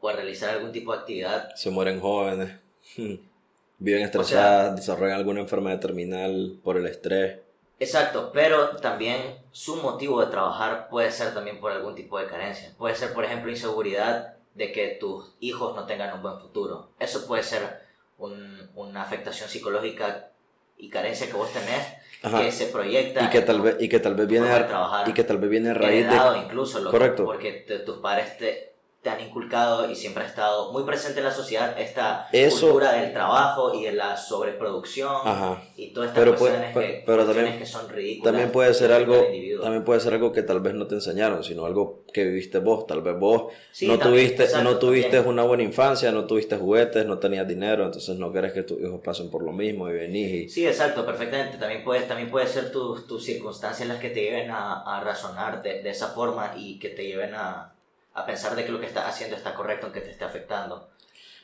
[0.00, 2.52] o a realizar algún tipo de actividad, se mueren jóvenes,
[3.78, 7.38] viven sea- estresadas, desarrollan alguna enfermedad terminal por el estrés.
[7.78, 12.72] Exacto, pero también su motivo de trabajar puede ser también por algún tipo de carencia.
[12.78, 16.88] Puede ser, por ejemplo, inseguridad de que tus hijos no tengan un buen futuro.
[16.98, 17.80] Eso puede ser
[18.18, 20.30] un- una afectación psicológica
[20.78, 21.86] y carencia que vos tenés
[22.22, 22.40] Ajá.
[22.40, 25.08] que se proyecta y que tal vez y que tal vez viene a, trabajar.
[25.08, 27.24] y que tal vez viene a raíz de incluso, loco, Correcto.
[27.26, 31.26] porque te- tus padres te, te han inculcado y siempre ha estado muy presente en
[31.26, 35.62] la sociedad esta Eso- cultura del trabajo y de la sobreproducción Ajá.
[35.76, 38.50] y todas estas Pero puede- cuestiones, pero- que, pero cuestiones también- que son ridículas también
[38.52, 39.14] puede ser algo
[39.62, 42.86] también puede ser algo que tal vez no te enseñaron sino algo que viviste vos
[42.88, 45.32] tal vez vos Sí, no también, tuviste exacto, no tuviste también.
[45.32, 49.00] una buena infancia no tuviste juguetes no tenías dinero entonces no querés que tus hijos
[49.04, 51.58] pasen por lo mismo y venís y Sí, exacto, perfectamente.
[51.58, 55.62] También puede, también puede ser tus tus circunstancias las que te lleven a, a razonar
[55.62, 57.72] de, de esa forma y que te lleven a,
[58.16, 60.88] a pensar de que lo que estás haciendo está correcto aunque te esté afectando.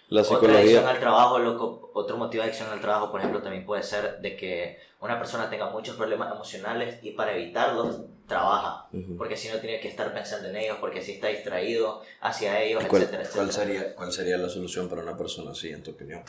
[0.08, 0.60] La Otra psicología.
[0.60, 4.18] adicción al trabajo, loco, otro motivo de adicción al trabajo, por ejemplo, también puede ser
[4.20, 8.86] de que una persona tenga muchos problemas emocionales y para evitarlos trabaja.
[9.16, 12.84] Porque si no tiene que estar pensando en ellos, porque si está distraído hacia ellos,
[12.84, 13.44] ¿Cuál, etcétera, etcétera.
[13.44, 16.22] cuál sería, ¿Cuál sería la solución para una persona así, en tu opinión?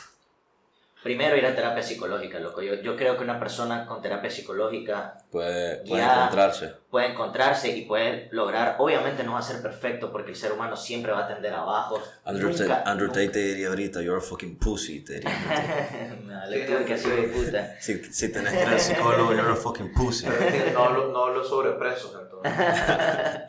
[1.04, 2.62] Primero ir a terapia psicológica, loco.
[2.62, 6.74] Yo, yo creo que una persona con terapia psicológica Puede, encontrarse.
[6.90, 10.78] puede encontrarse y puede lograr, obviamente no va a ser perfecto porque el ser humano
[10.78, 12.02] siempre va a tender abajo.
[12.24, 15.30] Andrew, Nunca- Andrew Tate te diría ahorita, you're a fucking pussy, te diría.
[16.24, 17.76] no, que hacer de puta.
[17.82, 20.26] si, si tenés que ir al psicólogo, you're a fucking pussy.
[20.74, 22.54] No hablo, no hablo sobre presos, entonces.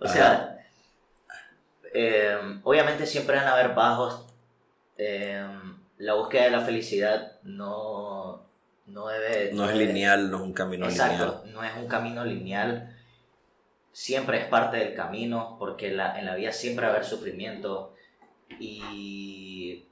[0.00, 0.56] O sea,
[1.92, 4.26] eh, obviamente siempre van a haber bajos.
[4.96, 5.44] eh,
[5.98, 8.42] la búsqueda de la felicidad no,
[8.86, 9.52] no debe...
[9.52, 11.52] No es debe- lineal, no es un camino Exacto, lineal.
[11.54, 12.96] no es un camino lineal.
[13.92, 17.94] Siempre es parte del camino, porque la- en la vida siempre va a haber sufrimiento
[18.60, 19.84] y,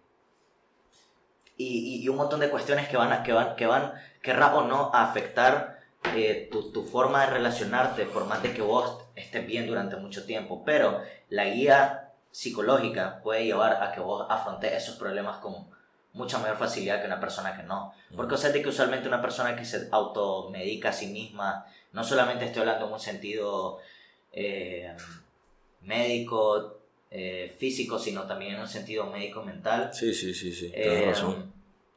[1.56, 3.92] y, y un montón de cuestiones que van, a, que van, que van,
[4.22, 5.80] querrá o no, a afectar
[6.14, 10.24] eh, tu, tu forma de relacionarte, por más de que vos estés bien durante mucho
[10.24, 10.62] tiempo.
[10.64, 15.74] Pero la guía psicológica puede llevar a que vos afrontes esos problemas con
[16.16, 17.92] mucha mayor facilidad que una persona que no.
[18.16, 22.02] Porque o sea, de que usualmente una persona que se automedica a sí misma, no
[22.02, 23.78] solamente estoy hablando en un sentido
[24.32, 24.96] eh,
[25.82, 26.78] médico,
[27.10, 31.52] eh, físico, sino también en un sentido médico mental, Sí, sí, sí, sí, eh, razón.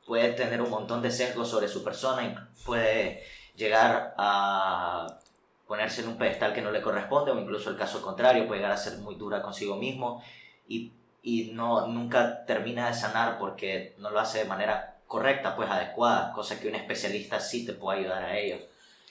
[0.06, 3.24] puede tener un montón de sesgos sobre su persona y puede
[3.56, 5.18] llegar a
[5.66, 8.74] ponerse en un pedestal que no le corresponde o incluso el caso contrario, puede llegar
[8.74, 10.22] a ser muy dura consigo mismo
[10.68, 10.92] y,
[11.24, 16.32] y no, nunca termina de sanar porque no lo hace de manera correcta, pues adecuada,
[16.34, 18.58] cosa que un especialista sí te puede ayudar a ello.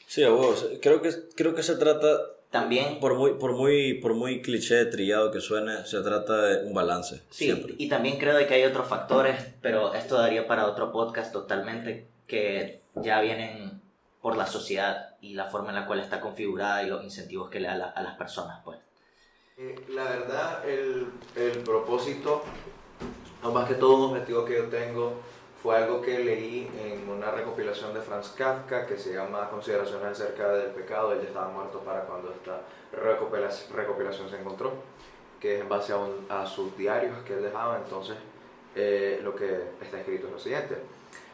[0.06, 0.66] Sí, a vos.
[0.80, 2.08] Creo que, creo que se trata,
[2.50, 6.72] También por muy, por, muy, por muy cliché, trillado que suene, se trata de un
[6.72, 7.16] balance.
[7.30, 7.74] Sí, siempre.
[7.76, 12.80] y también creo que hay otros factores, pero esto daría para otro podcast totalmente, que
[12.94, 13.80] ya vienen
[14.22, 17.60] por la sociedad y la forma en la cual está configurada y los incentivos que
[17.60, 18.78] le da a, la- a las personas, pues.
[19.58, 22.42] Eh, La verdad, el, el propósito,
[23.42, 25.14] o más que todo un objetivo que yo tengo,
[25.60, 30.52] fue algo que leí en una recopilación de Franz Kafka que se llama Consideraciones acerca
[30.52, 31.12] del pecado.
[31.12, 32.60] Él ya estaba muerto para cuando esta
[32.92, 34.72] recopila- recopilación se encontró,
[35.40, 37.78] que es en base a, un- a sus diarios que él dejaba.
[37.78, 38.16] Entonces,
[38.76, 40.76] eh, lo que está escrito es lo siguiente.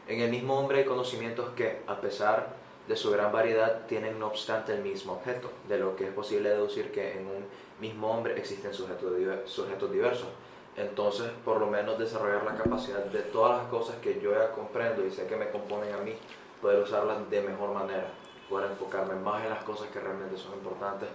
[0.08, 2.54] En el mismo hombre hay conocimientos que, a pesar
[2.88, 6.48] de su gran variedad, tienen no obstante el mismo objeto, de lo que es posible
[6.50, 7.44] deducir que en un
[7.84, 9.12] mismo hombre existen sujetos,
[9.46, 10.28] sujetos diversos.
[10.76, 15.04] Entonces, por lo menos desarrollar la capacidad de todas las cosas que yo ya comprendo
[15.06, 16.14] y sé que me componen a mí,
[16.60, 18.08] poder usarlas de mejor manera,
[18.48, 21.08] poder enfocarme más en las cosas que realmente son importantes,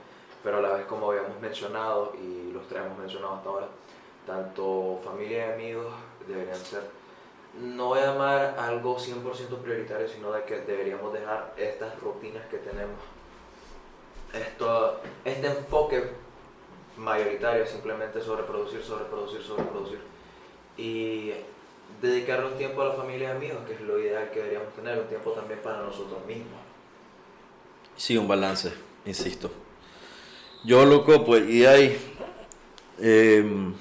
[0.43, 3.67] pero a la vez como habíamos mencionado y los tres hemos mencionado hasta ahora,
[4.25, 5.93] tanto familia y amigos
[6.25, 6.83] deberían ser,
[7.59, 12.59] no voy a llamar algo 100% prioritario, sino de que deberíamos dejar estas rutinas que
[12.59, 13.01] tenemos,
[14.31, 16.28] esto, este enfoque
[16.99, 19.99] mayoritario simplemente sobreproducir, sobreproducir, sobreproducir
[20.77, 21.31] y
[22.01, 24.99] dedicarle un tiempo a la familia y amigos, que es lo ideal que deberíamos tener,
[24.99, 26.59] un tiempo también para nosotros mismos.
[27.95, 28.71] Sí, un balance,
[29.05, 29.49] insisto.
[30.63, 31.97] Yo, loco, pues, y hay
[32.99, 33.73] em,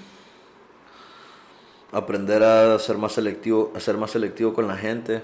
[1.92, 5.22] aprender a ser más selectivo, más selectivo con la gente.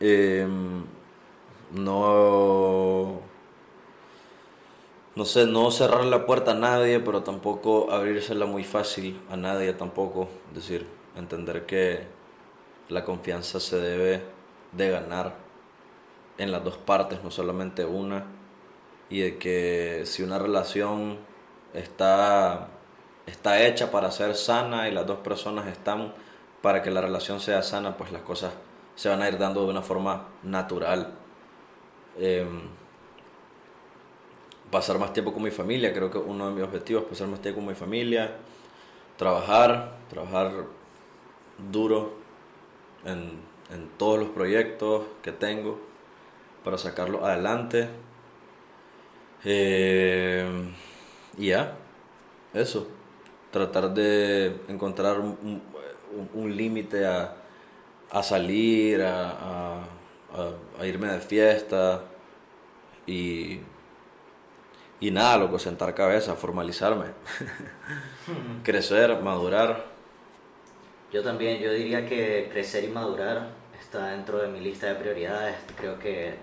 [0.00, 0.84] Em,
[1.72, 3.20] no,
[5.16, 9.72] no sé, no cerrar la puerta a nadie, pero tampoco abrírsela muy fácil a nadie
[9.72, 10.28] tampoco.
[10.48, 12.06] Es decir, entender que
[12.88, 14.22] la confianza se debe
[14.72, 15.34] de ganar
[16.38, 18.24] en las dos partes, no solamente una,
[19.08, 21.18] y de que si una relación
[21.74, 22.68] está,
[23.26, 26.12] está hecha para ser sana y las dos personas están
[26.60, 28.52] para que la relación sea sana, pues las cosas
[28.96, 31.12] se van a ir dando de una forma natural.
[32.18, 32.62] Em,
[34.74, 37.40] pasar más tiempo con mi familia, creo que uno de mis objetivos es pasar más
[37.40, 38.22] tiempo con mi familia,
[39.16, 40.50] trabajar, trabajar
[41.72, 42.00] duro
[43.04, 43.20] en,
[43.74, 45.72] en todos los proyectos que tengo
[46.64, 47.88] para sacarlo adelante.
[49.44, 50.46] Eh,
[51.38, 51.76] y ya,
[52.54, 52.88] eso.
[53.52, 55.62] Tratar de encontrar un,
[56.56, 57.36] límite a,
[58.10, 59.84] a salir, a-
[60.78, 62.02] a irme de fiesta
[63.06, 63.60] y,
[65.04, 67.08] y nada, loco, sentar cabeza, formalizarme,
[68.64, 69.84] crecer, madurar.
[71.12, 75.56] Yo también, yo diría que crecer y madurar está dentro de mi lista de prioridades.
[75.76, 76.36] Creo que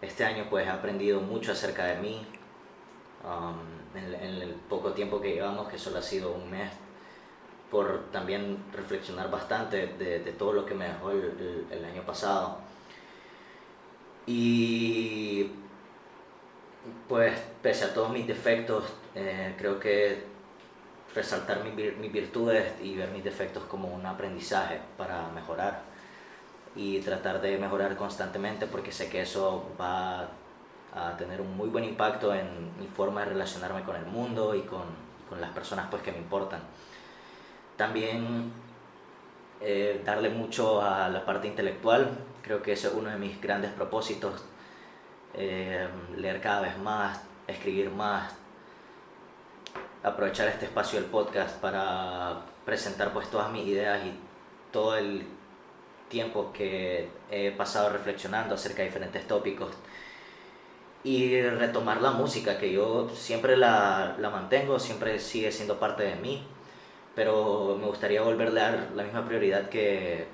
[0.00, 2.24] este año pues he aprendido mucho acerca de mí.
[3.24, 6.70] Um, en, en el poco tiempo que llevamos, que solo ha sido un mes,
[7.68, 12.58] por también reflexionar bastante de, de todo lo que me dejó el, el, año pasado.
[14.24, 15.50] Y
[17.08, 20.24] pues pese a todos mis defectos, eh, creo que
[21.14, 25.82] resaltar mis, mis virtudes y ver mis defectos como un aprendizaje para mejorar
[26.76, 30.28] y tratar de mejorar constantemente porque sé que eso va
[30.94, 32.46] a tener un muy buen impacto en
[32.78, 34.84] mi forma de relacionarme con el mundo y con,
[35.28, 36.60] con las personas pues que me importan.
[37.76, 38.52] También
[39.60, 43.72] eh, darle mucho a la parte intelectual, creo que ese es uno de mis grandes
[43.72, 44.44] propósitos,
[45.34, 48.34] eh, leer cada vez más, escribir más,
[50.02, 54.12] aprovechar este espacio del podcast para presentar pues todas mis ideas y
[54.72, 55.26] todo el
[56.08, 59.70] tiempo que he pasado reflexionando acerca de diferentes tópicos
[61.04, 66.16] y retomar la música que yo siempre la, la mantengo, siempre sigue siendo parte de
[66.16, 66.46] mí
[67.18, 70.24] pero me gustaría volverle a dar la misma prioridad que,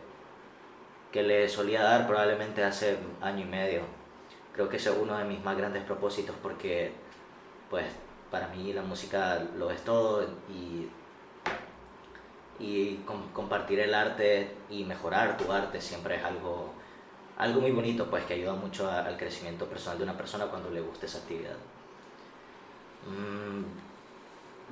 [1.11, 3.81] que le solía dar probablemente hace año y medio.
[4.55, 6.93] Creo que ese es uno de mis más grandes propósitos porque
[7.71, 7.87] pues
[8.31, 10.89] para mí la música lo es todo y,
[12.59, 12.97] y
[13.33, 16.73] compartir el arte y mejorar tu arte siempre es algo,
[17.37, 20.81] algo muy bonito pues que ayuda mucho al crecimiento personal de una persona cuando le
[20.81, 21.57] gusta esa actividad.
[23.07, 23.65] Mm,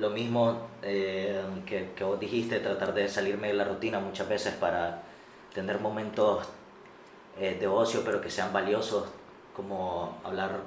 [0.00, 5.02] lo mismo eh, que, vos dijiste, tratar de salirme de la rutina muchas veces para
[5.52, 6.48] tener momentos
[7.38, 9.08] eh, de ocio, pero que sean valiosos,
[9.54, 10.60] como hablar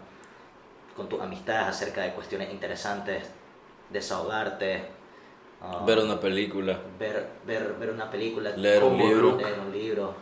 [0.95, 3.29] con tus amistades acerca de cuestiones interesantes,
[3.89, 4.83] desahogarte.
[5.61, 6.79] Ah, ver una película.
[6.99, 8.51] Ver, ver, ver una película.
[8.51, 9.37] Leer un libro.
[9.37, 10.13] Leer un libro.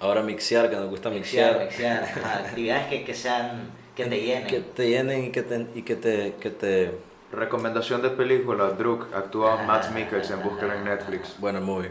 [0.00, 1.58] Ahora mixear, que nos gusta mixear.
[1.58, 2.04] Mixear,
[2.44, 4.46] actividades que, que, sean, que te llenen.
[4.46, 9.14] Que te llenen y que te, y que te, que te Recomendación de película, Druk,
[9.14, 11.38] actúa Matt Mikkelsen, búsquelo en Netflix.
[11.38, 11.90] Bueno, movie.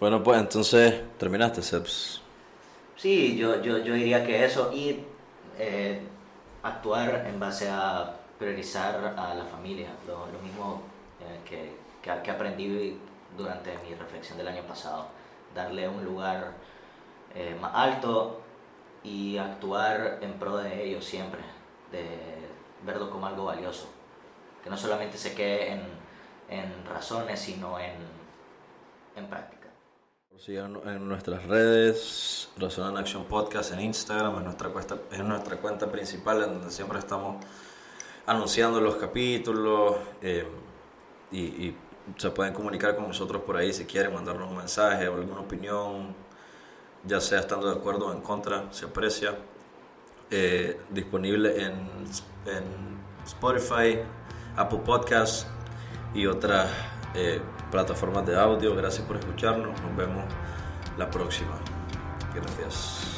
[0.00, 2.20] Bueno, pues entonces, ¿terminaste, Seps?
[2.96, 4.98] Sí, yo, yo, yo diría que eso y
[5.58, 6.00] eh,
[6.62, 10.82] actuar en base a priorizar a la familia, lo, mismo
[11.20, 12.98] eh, que, que, que, aprendí
[13.36, 15.06] durante mi reflexión del año pasado,
[15.54, 16.52] darle un lugar
[17.34, 18.40] eh, más alto
[19.04, 21.40] y actuar en pro de ellos siempre,
[21.90, 22.06] de
[22.84, 23.88] verlo como algo valioso
[24.62, 25.82] que no solamente se quede en,
[26.48, 27.94] en razones, sino en,
[29.16, 29.61] en práctica.
[30.44, 35.56] Sigan en nuestras redes, Razón en Acción Podcast en Instagram, es nuestra, cuenta, es nuestra
[35.58, 37.36] cuenta principal en donde siempre estamos
[38.26, 40.44] anunciando los capítulos eh,
[41.30, 41.76] y, y,
[42.16, 46.12] se pueden comunicar con nosotros por ahí si quieren mandarnos un mensaje o alguna opinión,
[47.04, 49.38] ya sea estando de acuerdo o en contra, se aprecia.
[50.28, 51.74] Eh, disponible en,
[52.46, 52.64] en
[53.24, 54.00] Spotify,
[54.56, 55.46] Apple Podcasts
[56.14, 56.68] y otras
[57.14, 57.40] eh,
[57.72, 58.76] plataformas de audio.
[58.76, 59.80] Gracias por escucharnos.
[59.82, 60.24] Nos vemos
[60.96, 61.58] la próxima.
[62.34, 63.11] Gracias.